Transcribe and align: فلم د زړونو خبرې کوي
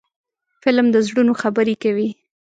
فلم 0.61 0.85
د 0.93 0.97
زړونو 1.07 1.33
خبرې 1.41 1.75
کوي 1.83 2.09